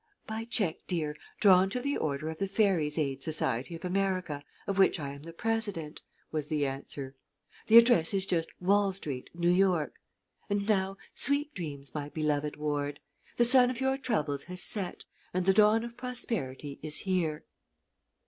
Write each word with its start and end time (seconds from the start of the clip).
"By 0.25 0.45
check, 0.45 0.77
dear, 0.87 1.15
drawn 1.39 1.69
to 1.69 1.79
the 1.79 1.95
order 1.95 2.29
of 2.31 2.39
The 2.39 2.47
Fairy's 2.47 2.97
Aid 2.97 3.21
Society 3.21 3.75
of 3.75 3.85
America, 3.85 4.41
of 4.65 4.79
which 4.79 4.99
I 4.99 5.09
am 5.13 5.21
the 5.21 5.31
president," 5.31 6.01
was 6.31 6.47
the 6.47 6.65
answer. 6.65 7.13
"The 7.67 7.77
address 7.77 8.11
is 8.11 8.25
just 8.25 8.49
Wall 8.59 8.93
Street, 8.93 9.29
New 9.35 9.51
York. 9.51 9.93
And 10.49 10.67
now, 10.67 10.97
sweet 11.13 11.53
dreams, 11.53 11.93
my 11.93 12.09
beloved 12.09 12.55
ward. 12.55 12.99
The 13.37 13.45
sun 13.45 13.69
of 13.69 13.79
your 13.79 13.99
troubles 13.99 14.45
has 14.45 14.63
set, 14.63 15.03
and 15.35 15.45
the 15.45 15.53
dawn 15.53 15.83
of 15.83 15.97
prosperity 15.97 16.79
is 16.81 17.01
here." 17.01 17.45